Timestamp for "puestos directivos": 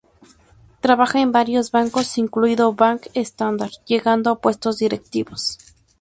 4.41-5.59